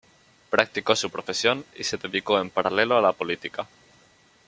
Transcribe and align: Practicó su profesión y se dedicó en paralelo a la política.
Practicó 0.49 0.95
su 0.95 1.11
profesión 1.11 1.63
y 1.75 1.83
se 1.83 1.95
dedicó 1.97 2.39
en 2.41 2.49
paralelo 2.49 2.97
a 2.97 3.03
la 3.03 3.13
política. 3.13 3.67